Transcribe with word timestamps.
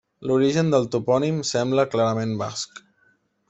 L'origen 0.29 0.71
del 0.75 0.87
topònim 0.95 1.37
sembla 1.51 1.87
clarament 1.93 2.35
basc. 2.43 2.83